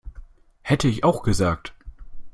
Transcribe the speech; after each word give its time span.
Hätte 0.63 0.87
ich 0.87 1.03
auch 1.03 1.21
gesagt. 1.21 1.75